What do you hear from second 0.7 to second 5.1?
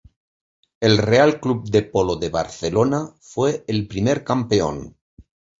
El Real Club de Polo de Barcelona fue el primer campeón.